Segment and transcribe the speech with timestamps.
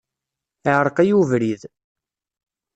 [0.71, 1.61] Iεreq-iyi ubrid.